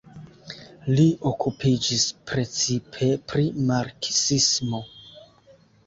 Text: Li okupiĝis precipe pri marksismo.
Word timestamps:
Li 0.99 1.05
okupiĝis 1.33 2.07
precipe 2.33 3.13
pri 3.31 3.47
marksismo. 3.71 4.85